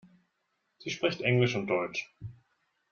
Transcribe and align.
Sie 0.79 0.89
spricht 0.89 1.21
Englisch 1.21 1.53
und 1.55 1.67
Deutsch. 1.67 2.11